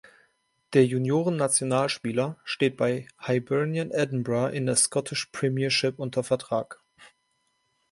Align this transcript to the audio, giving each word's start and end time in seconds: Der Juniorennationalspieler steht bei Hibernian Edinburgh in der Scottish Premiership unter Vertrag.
Der 0.73 0.83
Juniorennationalspieler 0.83 2.39
steht 2.43 2.75
bei 2.75 3.05
Hibernian 3.19 3.91
Edinburgh 3.91 4.49
in 4.51 4.65
der 4.65 4.75
Scottish 4.75 5.27
Premiership 5.27 5.99
unter 5.99 6.23
Vertrag. 6.23 6.81